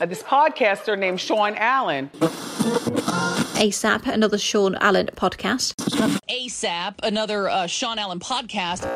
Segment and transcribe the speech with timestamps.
[0.00, 2.10] Uh, this podcaster named Sean Allen.
[3.58, 5.74] ASAP, another Sean Allen podcast.
[6.30, 8.88] ASAP, another uh, Sean Allen podcast.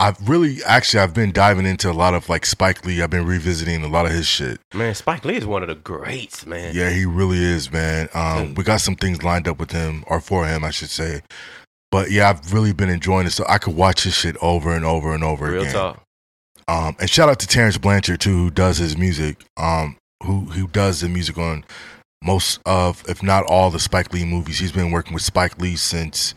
[0.00, 3.02] I've really, actually, I've been diving into a lot of like Spike Lee.
[3.02, 4.60] I've been revisiting a lot of his shit.
[4.72, 6.72] Man, Spike Lee is one of the greats, man.
[6.74, 8.08] Yeah, he really is, man.
[8.14, 11.22] Um, we got some things lined up with him, or for him, I should say.
[11.90, 13.30] But yeah, I've really been enjoying it.
[13.30, 15.54] So I could watch this shit over and over and over again.
[15.54, 15.74] Real again.
[15.74, 16.02] talk.
[16.68, 19.42] Um, and shout out to Terence Blanchard too, who does his music.
[19.56, 21.64] Um, who who does the music on
[22.22, 24.58] most of, if not all, the Spike Lee movies.
[24.58, 26.34] He's been working with Spike Lee since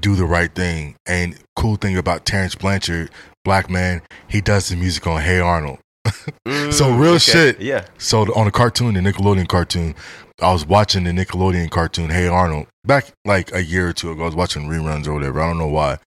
[0.00, 0.94] Do the Right Thing.
[1.04, 3.10] And cool thing about Terence Blanchard,
[3.44, 5.78] black man, he does the music on Hey Arnold.
[6.06, 6.12] so
[6.46, 7.18] Mm, real okay.
[7.18, 7.60] shit.
[7.60, 7.84] Yeah.
[7.98, 9.94] So on the cartoon, the Nickelodeon cartoon,
[10.40, 14.22] I was watching the Nickelodeon cartoon Hey Arnold back like a year or two ago.
[14.22, 15.40] I was watching reruns or whatever.
[15.40, 15.98] I don't know why.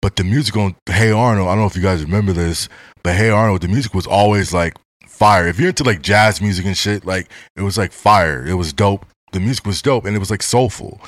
[0.00, 2.68] But the music on Hey Arnold, I don't know if you guys remember this,
[3.02, 4.74] but Hey Arnold, the music was always like
[5.06, 5.46] fire.
[5.46, 8.44] If you're into like jazz music and shit, like it was like fire.
[8.46, 9.06] It was dope.
[9.32, 11.00] The music was dope and it was like soulful.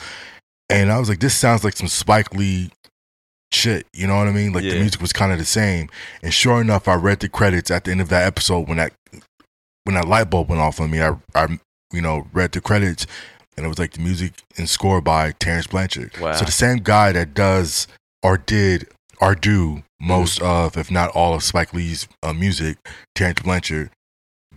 [0.70, 2.70] And I was like, this sounds like some Spike Lee
[3.52, 3.86] shit.
[3.92, 4.52] You know what I mean?
[4.52, 5.88] Like the music was kind of the same.
[6.22, 8.92] And sure enough, I read the credits at the end of that episode when that
[9.84, 11.02] when that light bulb went off on me.
[11.02, 11.58] I I
[11.92, 13.06] you know read the credits
[13.56, 16.16] and it was like the music and score by Terence Blanchard.
[16.18, 16.32] Wow.
[16.32, 17.86] So the same guy that does
[18.22, 18.88] or did
[19.20, 20.46] or do most Mm-hmm.
[20.66, 22.76] of, if not all of Spike Lee's uh, music,
[23.14, 23.90] Terence Blanchard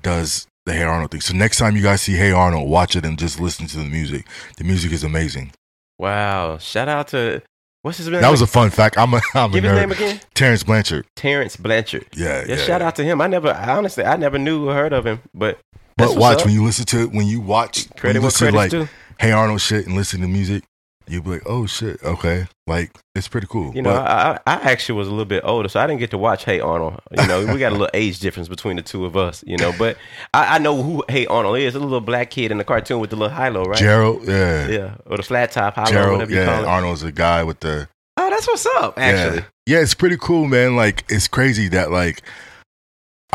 [0.02, 1.22] does the Hey Arnold thing.
[1.22, 3.86] So next time you guys see Hey Arnold, watch it and just listen to the
[3.86, 4.26] music.
[4.58, 5.52] The music is amazing.
[5.98, 6.58] Wow.
[6.58, 7.42] Shout out to
[7.82, 8.22] what's his name?
[8.22, 8.98] That was a fun fact.
[8.98, 10.20] I'm a, I'm Give a his name again.
[10.34, 11.06] Terence Blanchard.
[11.16, 12.06] Terence Blanchard.
[12.16, 12.56] Yeah, Yeah, yeah.
[12.58, 13.22] shout out to him.
[13.22, 15.60] I never, I honestly, I never knew or heard of him, but
[15.98, 16.46] But watch up.
[16.46, 19.32] when you listen to it, when you watch when you listen to like credit's Hey
[19.32, 20.64] Arnold shit and listen to music,
[21.08, 23.74] you'll be like, oh shit, okay, like it's pretty cool.
[23.76, 26.12] You know, But- I, I actually was a little bit older, so I didn't get
[26.12, 27.00] to watch Hey Arnold.
[27.18, 29.44] You know, we got a little age difference between the two of us.
[29.48, 29.98] You know, but
[30.36, 31.74] I, I know who Hey Arnold is.
[31.74, 33.78] A little black kid in the cartoon with the little high low, right?
[33.80, 36.66] Gerald, yeah, Yeah, or the flat top high low, Gerald, whatever you call yeah, it.
[36.66, 37.88] Arnold's a guy with the
[38.20, 39.00] Oh, that's what's up.
[39.00, 39.78] Actually, Yeah.
[39.78, 40.76] yeah, it's pretty cool, man.
[40.76, 42.22] Like it's crazy that like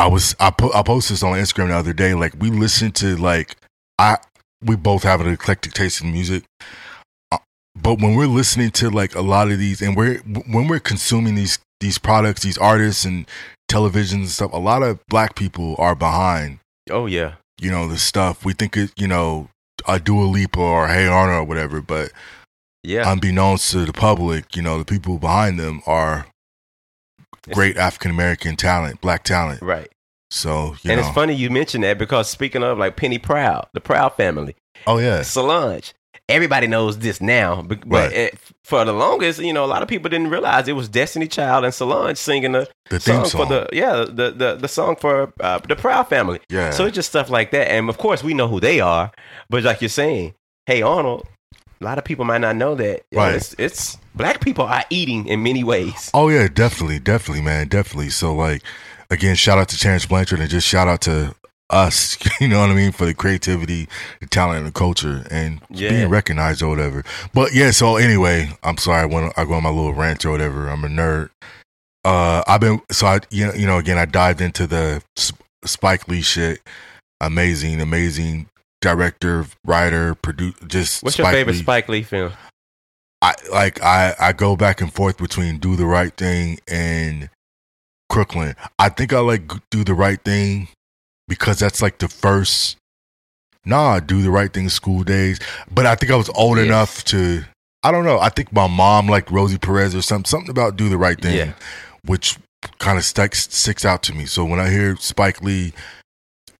[0.02, 2.14] I was I put I posted this on Instagram the other day.
[2.14, 3.54] Like we listened to like
[4.00, 4.16] I
[4.60, 6.42] we both have an eclectic taste in music.
[7.30, 7.38] Uh,
[7.80, 11.36] But when we're listening to like a lot of these and we're when we're consuming
[11.36, 13.26] these these products, these artists and
[13.68, 16.58] television and stuff, a lot of black people are behind,
[16.90, 17.34] Oh yeah.
[17.60, 18.44] you know, the stuff.
[18.44, 19.50] We think it, you know,
[19.86, 22.10] a Dua Lipa or Hey Arnold or whatever, but
[22.82, 23.10] Yeah.
[23.10, 26.26] unbeknownst to the public, you know, the people behind them are
[27.52, 29.62] great African American talent, black talent.
[29.62, 29.88] right.
[30.30, 33.66] So, you and know, it's funny you mentioned that because speaking of like Penny Proud,
[33.74, 34.56] the Proud family,
[34.86, 35.92] oh yeah, Solange.
[36.28, 38.10] Everybody knows this now, but, Right.
[38.12, 41.26] it, for the longest, you know, a lot of people didn't realize it was Destiny
[41.26, 43.40] Child and Solange singing the, the song, song.
[43.46, 46.40] for the yeah the the, the song for uh, the Proud family.
[46.48, 49.10] yeah, So it's just stuff like that, and of course we know who they are.
[49.50, 50.34] But like you're saying,
[50.64, 51.26] hey Arnold,
[51.82, 53.02] a lot of people might not know that.
[53.12, 53.34] Right.
[53.34, 56.10] it's, it's black people are eating in many ways.
[56.14, 58.10] oh yeah, definitely, definitely, man, definitely.
[58.10, 58.62] So like,
[59.10, 61.34] again, shout out to Terence Blanchard and just shout out to
[61.70, 63.88] us, you know what I mean, for the creativity,
[64.20, 65.88] the talent, and the culture, and Yeah.
[65.90, 67.02] being recognized or whatever.
[67.32, 70.68] But yeah, so anyway, I'm sorry when I go on my little rant or whatever.
[70.68, 71.30] I'm a nerd.
[72.04, 75.40] Uh, I've been so I you know, you know again I dived into the Sp-
[75.64, 76.60] Spike Lee shit.
[77.20, 78.48] Amazing, amazing
[78.82, 80.54] director, writer, produce.
[80.66, 81.62] Just What's your favorite Lee.
[81.62, 82.32] Spike Lee film?
[83.22, 87.30] I like I I go back and forth between Do the Right Thing and
[88.10, 88.54] Crooklyn.
[88.78, 90.68] I think I like Do the Right Thing
[91.28, 92.76] because that's like the first.
[93.64, 95.38] Nah, Do the Right Thing School Daze,
[95.72, 96.66] but I think I was old Yes.
[96.66, 97.44] enough to.
[97.84, 98.18] I don't know.
[98.18, 100.28] I think my mom liked Rosie Perez or something.
[100.28, 101.52] Something about Do the Right Thing, Yeah.
[102.04, 102.38] which
[102.78, 104.26] kind of sticks sticks out to me.
[104.26, 105.72] So when I hear Spike Lee,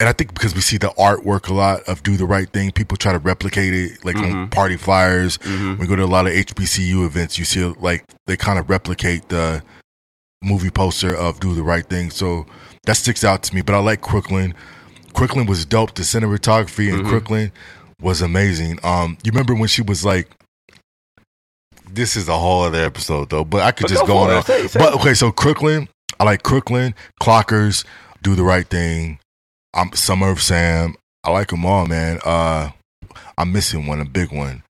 [0.03, 2.73] and I think because we see the artwork a lot of Do the Right Thing,
[2.73, 4.51] people try to replicate it, like on Mhm.
[4.51, 5.39] party flyers.
[5.39, 5.79] Mhm.
[5.79, 7.39] We go to a lot of HBCU events.
[7.39, 9.63] You see, like they kind of replicate the
[10.43, 12.47] movie poster of "Do the Right Thing." So
[12.85, 13.63] that sticks out to me.
[13.63, 14.55] But I like Crooklyn.
[15.15, 15.95] Crooklyn was dope.
[15.95, 17.09] The cinematography in Mhm.
[17.09, 17.53] Crooklyn
[18.01, 18.81] was amazing.
[18.83, 20.29] Um, you remember when she was like,
[21.89, 24.31] "This is a whole other episode, though." But I could But just go go, on.
[24.39, 24.47] it.
[24.47, 25.89] Say- say But okay, so Crooklyn,
[26.19, 27.85] I like Crooklyn, Clockers,
[28.23, 29.19] Do the Right Thing.
[29.75, 30.97] I'm Summer of Sam.
[31.25, 32.19] I like them all, man.
[32.25, 32.71] Uh,
[33.39, 34.63] I'm missing one, a big one.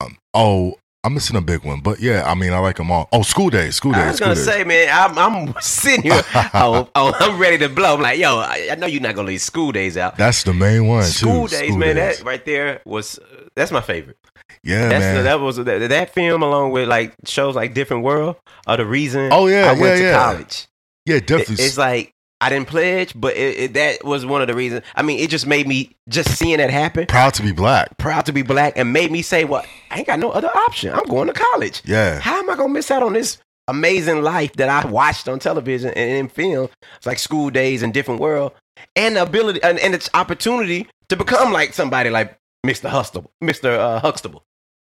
[0.00, 3.08] Um, oh, I'm missing a big one, but yeah, I mean, I like them all.
[3.12, 4.00] Oh, School Daze, School Daze.
[4.00, 4.44] I was gonna Days.
[4.44, 6.22] say, man, I'm, I'm sitting here.
[6.54, 7.94] oh, oh, I'm ready to blow.
[7.94, 10.16] I'm like, yo, I, I know you're not gonna leave school days out.
[10.16, 11.02] that's the main one.
[11.02, 11.56] School too.
[11.56, 11.96] days, School man.
[11.96, 12.18] Days.
[12.18, 14.16] That right there was uh, that's my favorite.
[14.62, 15.24] yeah, That's man.
[15.24, 19.30] that was that, that film along with like shows like Different World are the reason.
[19.30, 20.24] Oh, yeah, I went yeah, to yeah.
[20.24, 20.66] college.
[21.04, 21.64] yeah, definitely.
[21.66, 22.13] it's like
[22.44, 24.82] I didn't pledge, but it, it, that was one of the reasons.
[24.94, 27.06] I mean, it just made me just seeing that happen.
[27.06, 27.96] proud to be black.
[27.98, 30.92] Proud to be black, and made me say, "Well, I ain't got no other option.
[30.92, 31.82] I'm going to college.
[31.84, 33.38] Yeah, How am I gonna miss out on this
[33.68, 36.68] amazing life that I watched on television and in film?
[36.96, 38.52] It's like School Daze and Different World,
[38.94, 42.36] and the ability and, and its opportunity to become like somebody like
[42.66, 42.88] Mr.
[42.88, 43.78] Huxtable, Mr.
[43.78, 44.44] Uh, Huxtable.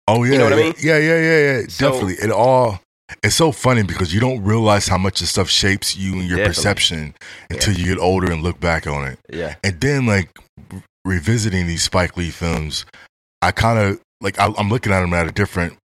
[0.08, 0.62] Oh yeah, you know what I yeah.
[0.64, 0.74] mean?
[0.78, 1.66] Yeah, yeah, yeah, yeah.
[1.68, 2.14] So- Definitely.
[2.24, 2.80] It all.
[3.22, 6.38] It's so funny because you don't realize how much this stuff shapes you and your
[6.38, 6.48] Definitely.
[6.48, 7.14] perception
[7.50, 9.18] until you get older and look back on it.
[9.32, 10.30] Yeah, And then like
[11.04, 12.84] revisiting these Spike Lee films,
[13.42, 15.76] I kind of like I, I'm looking at them at a different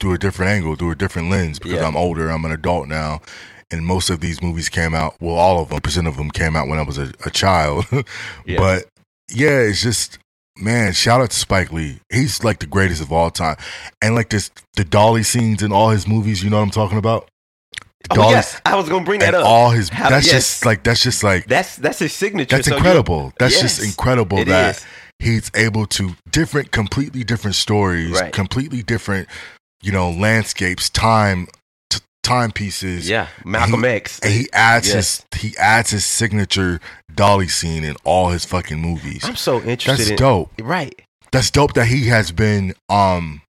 [0.00, 1.86] through a different angle, through a different lens because Yeah.
[1.86, 2.28] I'm older.
[2.30, 3.20] I'm an adult now.
[3.70, 6.56] And most of these movies came out, well, all of them, percent of them came
[6.56, 7.86] out when I was a, a child.
[8.44, 8.58] Yeah.
[8.58, 8.86] But
[9.30, 10.18] yeah, it's just,
[10.60, 12.00] man, shout out to Spike Lee.
[12.10, 13.56] He's like the greatest of all time.
[14.02, 16.98] And like this, the Dolly scenes in all his movies, you know what I'm talking
[16.98, 17.28] about?
[17.72, 19.44] The oh Dolly yes, I was gonna bring that up.
[19.44, 20.34] all his, How- that's yes.
[20.34, 22.56] just like, that's just like, that's that's his signature.
[22.56, 23.32] that's So incredible.
[23.38, 24.86] That's just incredible that is.
[25.18, 28.32] he's able to different, completely different stories, Right.
[28.32, 29.28] completely different,
[29.82, 31.46] you know, landscapes, time,
[32.22, 33.08] timepieces.
[33.08, 34.18] Yeah, Malcolm he, X.
[34.20, 35.24] And he adds Yes.
[35.32, 36.80] his he adds his signature
[37.14, 39.24] dolly scene in all his fucking movies.
[39.24, 39.98] I'm so interested.
[39.98, 40.52] That's in, dope.
[40.60, 41.00] Right.
[41.32, 43.42] That's dope that he has been um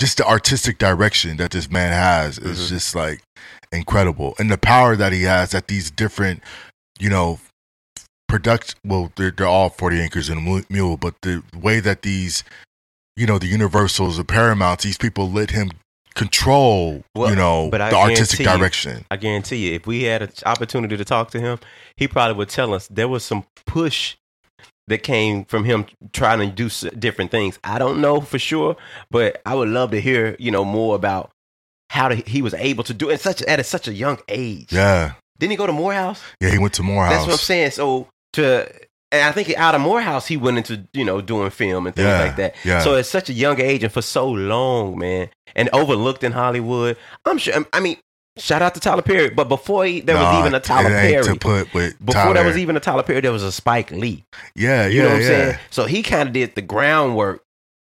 [0.00, 2.68] just the artistic direction that this man has is Mhm.
[2.68, 3.22] just like
[3.72, 4.34] incredible.
[4.38, 6.42] And the power that he has at these different,
[6.98, 7.40] you know,
[8.28, 12.44] product well, they're they're all 40 acres and a mule, but the way that these
[13.18, 15.70] you know, the Universals, the Paramounts, these people let him
[16.16, 19.04] control, Well, you know, but I the artistic guarantee you- direction.
[19.10, 21.58] I guarantee you, if we had an opportunity to talk to him,
[21.96, 24.16] he probably would tell us there was some push
[24.88, 26.68] that came from him trying to do
[26.98, 27.58] different things.
[27.64, 28.76] I don't know for sure,
[29.10, 31.30] but I would love to hear you know more about
[31.90, 34.18] how to, he was able to do it at such at a, such a young
[34.28, 34.72] age.
[34.72, 35.12] Yeah.
[35.38, 36.22] Didn't he go to Morehouse?
[36.40, 37.12] Yeah, he went to Morehouse.
[37.14, 37.70] That's what I'm saying.
[37.72, 38.68] So to
[39.12, 42.06] and I think out of Morehouse he went into you know doing film and things
[42.06, 42.54] Yeah, like that.
[42.64, 42.80] yeah.
[42.80, 46.96] So at such a young age and for so long, man, and overlooked in Hollywood.
[47.24, 47.54] I'm sure.
[47.72, 47.96] I mean,
[48.36, 49.30] shout out to Tyler Perry.
[49.30, 51.24] But before he, there was even a Tyler Perry.
[51.24, 52.34] to put with before Tyler.
[52.34, 54.24] there was even a Tyler Perry, there was a Spike Lee.
[54.54, 55.58] Yeah, You yeah, know what I'm saying?
[55.70, 57.42] So he kind of did the groundwork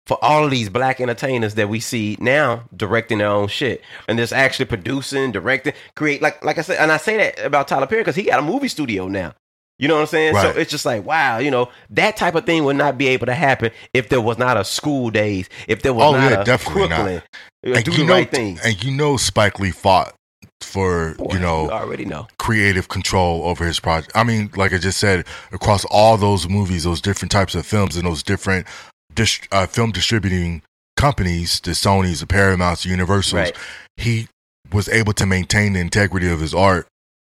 [0.09, 4.19] for all of these black entertainers that we see now directing their own shit and
[4.19, 7.87] just actually producing, directing, create like like I said, and I say that about Tyler
[7.87, 9.35] Perry because he got a movie studio now.
[9.83, 10.35] You know what I'm saying?
[10.35, 10.55] Right.
[10.55, 13.27] So it's just like wow, you know that type of thing would not be able
[13.27, 16.41] to happen if there was not a school days, if there was Oh, not yeah,
[16.41, 17.01] a definitely not.
[17.11, 17.21] Uh,
[17.65, 18.59] And Do you the know, right thing.
[18.65, 20.15] and you know, Spike Lee fought
[20.61, 22.29] for Boy, you know you already know.
[22.39, 24.13] creative control over his project.
[24.15, 27.97] I mean, like I just said, across all those movies, those different types of films,
[27.97, 28.69] and those different
[29.15, 30.63] dis- uh, film distributing
[30.97, 33.57] companies, the Sony's, the Paramounts, the Universals, Right.
[33.97, 34.29] he
[34.73, 36.87] was able to maintain the integrity of his art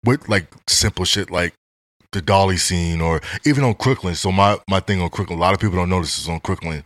[0.05, 1.55] with like simple shit like
[2.13, 4.15] the dolly scene or even on Crooklyn.
[4.15, 6.85] So my my thing on Crooklyn, a lot of people don't this is on Crooklyn.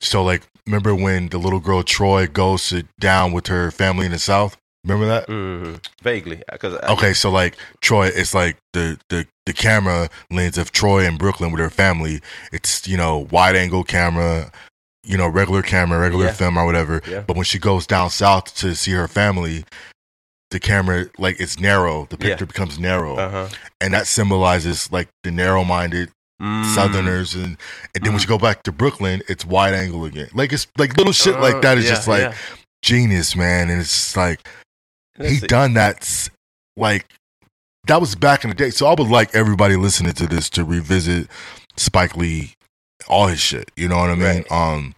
[0.00, 4.12] So like, remember when the little girl Troy goes to down with her family in
[4.12, 4.56] the South?
[4.84, 5.26] Remember that?
[5.26, 10.72] hmm Vaguely, because Okay, so like Troy, it's like the the the camera lens of
[10.72, 12.20] Troy in Brooklyn with her family.
[12.52, 14.50] It's you know wide angle camera,
[15.04, 16.32] you know regular camera, regular Yeah.
[16.32, 17.02] film or whatever.
[17.06, 17.20] Yeah.
[17.20, 19.64] But when she goes down south to see her family,
[20.50, 22.06] the camera like it's narrow.
[22.10, 22.30] The Yeah.
[22.30, 23.48] picture becomes narrow, Uh huh.
[23.80, 26.10] and that symbolizes like the narrow minded
[26.42, 26.74] Mm.
[26.74, 27.58] Southerners, and
[27.94, 30.28] and then when you go back to Brooklyn, it's wide angle again.
[30.32, 32.34] Like it's like little shit like Uh, that is yeah, just like yeah.
[32.80, 33.68] genius, man.
[33.68, 34.40] And it's just like
[35.20, 36.30] he done that
[36.78, 37.04] like
[37.88, 38.70] that was back in the day.
[38.70, 41.28] So I would like everybody listening to this to revisit
[41.76, 42.54] Spike Lee,
[43.06, 43.70] all his shit.
[43.76, 44.44] You know what I mean?
[44.50, 44.50] Right.
[44.52, 44.94] Um,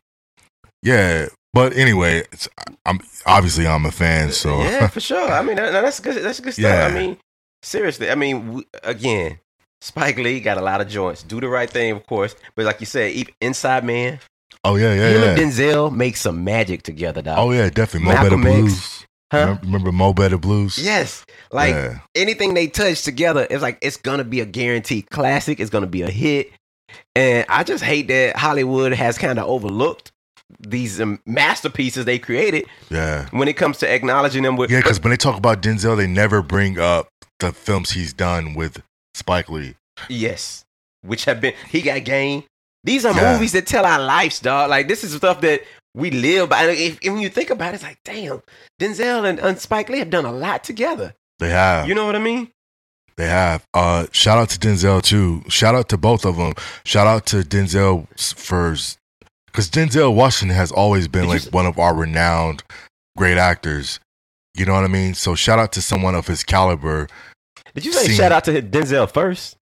[0.82, 1.26] yeah.
[1.52, 2.48] But anyway, it's,
[2.86, 4.32] I'm obviously I'm a fan.
[4.32, 5.30] So yeah, for sure.
[5.32, 6.22] I mean, that, that's good.
[6.22, 6.64] That's good stuff.
[6.64, 6.86] Yeah.
[6.86, 7.18] I mean,
[7.62, 8.10] seriously.
[8.10, 9.38] I mean, we, again,
[9.80, 11.22] Spike Lee got a lot of joints.
[11.22, 12.34] Do the right thing, of course.
[12.54, 14.18] But like you said, Inside Man,
[14.64, 15.30] oh yeah, yeah, him yeah.
[15.30, 17.38] and Denzel make some magic together, dog.
[17.38, 18.08] Oh yeah, definitely.
[18.08, 18.60] Mo Malcolm Better X.
[18.62, 19.06] Blues.
[19.30, 19.38] Huh?
[19.38, 20.78] Remember, remember Mo Better Blues?
[20.78, 21.98] Yes, like Yeah.
[22.14, 25.58] anything they touch together, it's like it's gonna be a guaranteed classic.
[25.58, 26.50] It's gonna be a hit,
[27.16, 30.11] and I just hate that Hollywood has kind of overlooked
[30.60, 33.26] these um, masterpieces they created Yeah.
[33.30, 34.70] when it comes to acknowledging them with.
[34.70, 37.08] Yeah, because when they talk about Denzel, they never bring up
[37.40, 38.82] the films he's done with
[39.14, 39.74] Spike Lee.
[40.08, 40.64] Yes,
[41.02, 42.44] which have been he got game.
[42.84, 43.32] These are Yeah.
[43.34, 44.70] movies that tell our lives, dog.
[44.70, 45.62] Like this is stuff that
[45.94, 46.62] we live by.
[46.64, 48.42] And if, when you think about it, it's like, damn,
[48.80, 51.14] Denzel and, and Spike Lee have done a lot together.
[51.38, 51.86] They have.
[51.88, 52.48] You know what I mean?
[53.16, 53.62] They have.
[53.74, 55.42] Uh, shout out to Denzel too.
[55.48, 56.54] Shout out to both of them.
[56.84, 58.74] Shout out to Denzel for
[59.52, 62.62] because Denzel Washington has always been like one of our renowned
[63.16, 64.00] great actors.
[64.54, 65.14] You know what I mean?
[65.14, 67.08] So shout out to someone of his caliber.
[67.74, 69.56] Did you say Seen- shout out to Denzel first?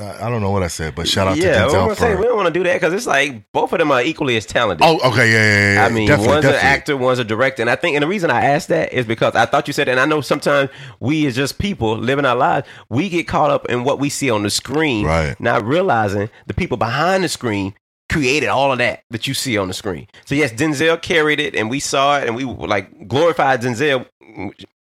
[0.00, 2.36] I don't know what I said, but shout out yeah, to Denzel gonna we don't
[2.36, 4.86] want to do that because it's like both of them are equally as talented.
[4.86, 5.86] Oh, okay, yeah, yeah, yeah.
[5.86, 6.68] I mean, definitely, one's definitely.
[6.68, 9.06] an actor, one's a director, and I think, and the reason I asked that is
[9.06, 12.36] because I thought you said, and I know sometimes we as just people living our
[12.36, 15.38] lives, we get caught up in what we see on the screen, Right.
[15.40, 17.74] Not realizing the people behind the screen
[18.10, 20.06] created all of that that you see on the screen.
[20.24, 24.06] So yes, Denzel carried it, and we saw it, and we like glorified Denzel.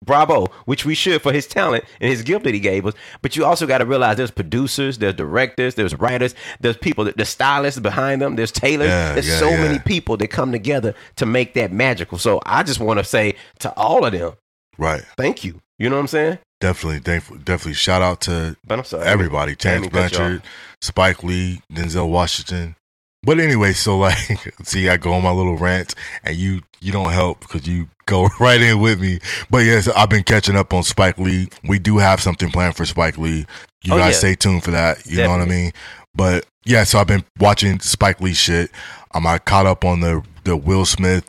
[0.04, 2.92] Bravo, which we should for his talent and his gift that he gave us.
[3.22, 7.16] But you also got to realize there's producers, there's directors, there's writers, there's people, that
[7.16, 8.88] the stylists behind them, there's tailors.
[8.88, 9.62] Yeah, there's yeah, so yeah.
[9.62, 12.18] many people that come together to make that magical.
[12.18, 14.32] So I just want to say to all of them,
[14.76, 15.02] Right.
[15.16, 15.60] thank you.
[15.78, 16.38] You know what I'm saying?
[16.60, 17.74] Definitely, thankful- definitely.
[17.74, 19.06] Shout out to But I'm sorry.
[19.06, 19.52] everybody.
[19.52, 20.42] Let Terence you Blanchard,
[20.82, 22.76] Spike Lee, Denzel Washington.
[23.24, 24.18] But anyway, so like,
[24.64, 28.28] see, I go on my little rants, and you you don't help because you go
[28.40, 29.18] right in with me.
[29.50, 31.48] But yes, I've been catching up on Spike Lee.
[31.68, 33.46] We do have something planned for Spike Lee.
[33.82, 34.18] You Oh, guys yeah.
[34.18, 35.04] stay tuned for that.
[35.06, 35.72] You know what I mean?
[36.14, 38.70] But yeah, so I've been watching Spike Lee shit.
[39.12, 41.24] Um, I caught up on the the Will Smith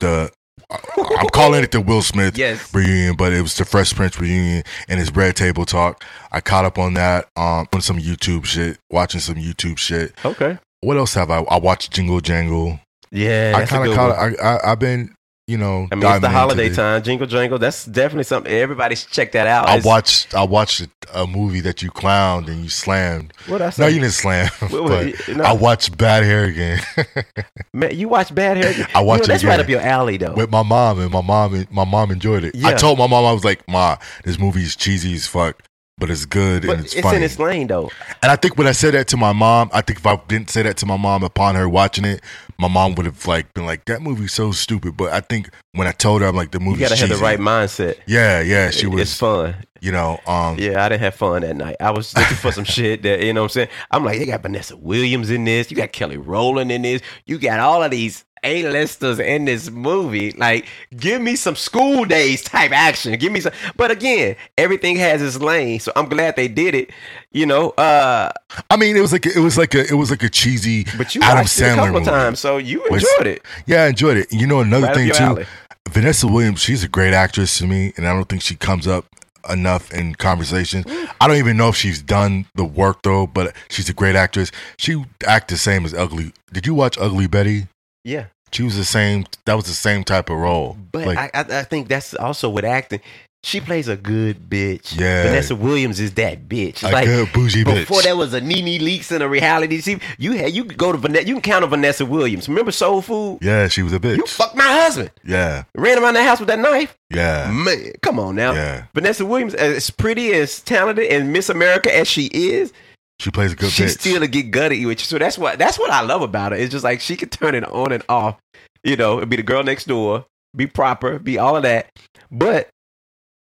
[0.00, 0.30] the.
[0.68, 2.74] I'm calling it the Will Smith Yes.
[2.74, 6.02] reunion, but it was the Fresh Prince reunion and his Red Table Talk.
[6.32, 10.12] I caught up on that, um, on some YouTube shit, watching some YouTube shit.
[10.24, 10.58] Okay.
[10.80, 11.38] What else have I?
[11.42, 12.78] I watched Jingle Jangle.
[13.10, 13.54] Yeah.
[13.56, 14.16] I kind of caught.
[14.16, 14.36] one.
[14.40, 15.14] I, I I've been,
[15.46, 17.02] you know, I mean, it's the holiday time.
[17.02, 17.58] Jingle Jangle.
[17.58, 18.52] That's definitely something.
[18.52, 19.66] Everybody should check that out.
[19.68, 20.34] I It's- watched.
[20.34, 23.32] I watched a, movie that you clowned and you slammed.
[23.46, 23.82] What I said?
[23.82, 24.48] No, you didn't slam.
[24.70, 25.44] What- what- no.
[25.44, 26.80] I watched Bad Hair again
[27.72, 28.70] Man, you watch Bad Hair?
[28.72, 28.86] again.
[28.94, 30.34] I watched you know, it That's right up your alley, though.
[30.34, 32.56] with my mom, and my mom, and my mom enjoyed it.
[32.64, 35.62] I told my mom I was like, "Ma, this movie is cheesy as fuck."
[35.98, 37.16] But it's good But and it's, it's, funny.
[37.18, 37.90] in its lane though.
[38.22, 40.50] and I think when I said that to my mom, I think if I didn't
[40.50, 42.22] say that to my mom upon her watching it,
[42.58, 45.86] my mom would have like been like, "That movie's so stupid." But I think when
[45.86, 47.96] I told her, I'm like, "The movie's gotta have the right mindset.
[48.06, 49.00] Yeah, yeah, she was.
[49.02, 49.54] It's fun.
[49.80, 51.76] You know, um, Yeah, I didn't have fun that night.
[51.80, 53.68] I was looking for some shit that you know what I'm saying.
[53.90, 55.70] I'm like, they got Vanessa Williams in this.
[55.70, 57.02] You got Kelly Rowland in this.
[57.26, 60.30] You got all of these A-listers in this movie.
[60.32, 63.18] Like, give me some school days type action.
[63.18, 63.52] Give me some.
[63.76, 65.80] But again, everything has its lane.
[65.80, 66.90] So I'm glad they did it.
[67.32, 68.30] You know, uh,
[68.70, 70.86] I mean, it was like a, it was like a it was like a cheesy
[70.96, 72.06] but you Adam it a Sandler couple movie.
[72.06, 73.42] times, so you enjoyed it.
[73.66, 74.32] Yeah, I enjoyed it.
[74.32, 75.46] You know, another Right thing too, alley.
[75.90, 79.04] Vanessa Williams, she's a great actress to me, and I don't think she comes up
[79.50, 80.86] enough in conversations.
[81.20, 84.50] I don't even know if she's done the work though, but she's a great actress.
[84.78, 86.32] She act the same as Ugly.
[86.52, 87.66] Did you watch Ugly Betty?
[88.04, 88.26] Yeah.
[88.52, 89.26] She was the same.
[89.44, 90.76] That was the same type of role.
[90.92, 93.00] But like, I, I, I think that's also with acting.
[93.42, 94.98] She plays a good bitch.
[94.98, 95.22] Yeah.
[95.24, 96.82] Vanessa Williams is that bitch.
[96.82, 97.86] A good bougie bitch.
[97.86, 100.90] Before there was a NeNe Leakes in a reality TV, you had you could go
[100.90, 101.28] to Vanessa.
[101.28, 102.48] You can count on Vanessa Williams.
[102.48, 103.38] Remember Soul Food?
[103.42, 104.16] yeah, she was a bitch.
[104.16, 105.12] You fucked my husband.
[105.22, 106.98] yeah, Ran around the house with that knife.
[107.10, 107.48] yeah.
[107.52, 108.52] Man, come on now.
[108.52, 108.86] Yeah.
[108.94, 112.72] Vanessa Williams, as pretty as talented and Miss America as she is,
[113.20, 114.00] She plays a good She's bitch.
[114.00, 115.04] still to get gutty with you.
[115.04, 116.58] So that's what that's what I love about her.
[116.58, 118.36] It's just like she can turn it on and off.
[118.84, 121.88] You know, be the girl next door, be proper, be all of that.
[122.30, 122.68] But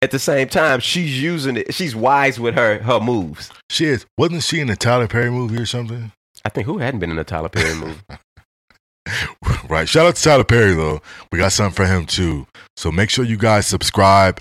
[0.02, 1.74] at the same time, she's using it.
[1.74, 3.52] She's wise with her her moves.
[3.70, 4.06] she is.
[4.18, 6.12] Wasn't she in the Tyler Perry movie or something?
[6.46, 8.00] I think who hadn't been in a Tyler Perry movie?
[9.70, 9.88] right.
[9.88, 11.02] Shout out to Tyler Perry though.
[11.32, 12.48] We got something for him too.
[12.78, 14.40] So make sure you guys subscribe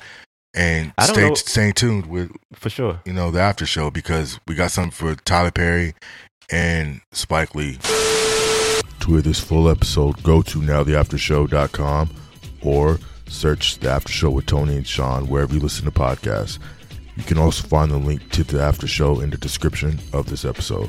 [0.56, 3.00] and I don't stay know- stay tuned with For sure.
[3.04, 5.94] you know the after show because we got something for Tyler Perry
[6.50, 7.78] and Spike Lee.
[9.00, 12.10] To hear this full episode, go to nowtheaftershow.com
[12.62, 12.98] or
[13.28, 16.58] search the after show with Tony and Sean wherever you listen to podcasts.
[17.16, 20.44] You can also find the link to the after show in the description of this
[20.44, 20.88] episode.